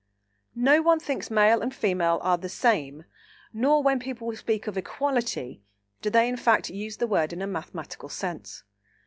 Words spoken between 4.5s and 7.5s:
of "equality" do they in fact use the word in a